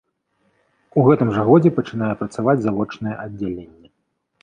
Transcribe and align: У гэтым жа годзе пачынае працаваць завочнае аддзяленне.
У 1.01 1.03
гэтым 1.09 1.29
жа 1.37 1.45
годзе 1.51 1.71
пачынае 1.79 2.09
працаваць 2.25 2.59
завочнае 2.67 3.15
аддзяленне. 3.29 3.97